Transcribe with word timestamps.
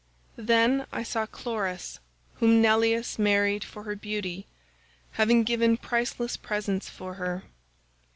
"Then 0.39 0.87
I 0.91 1.03
saw 1.03 1.27
Chloris, 1.27 1.99
whom 2.39 2.59
Neleus 2.59 3.19
married 3.19 3.63
for 3.63 3.83
her 3.83 3.95
beauty, 3.95 4.47
having 5.11 5.43
given 5.43 5.77
priceless 5.77 6.37
presents 6.37 6.89
for 6.89 7.13
her. 7.13 7.43